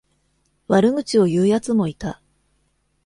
[0.67, 2.19] 悪口を言うやつもいた。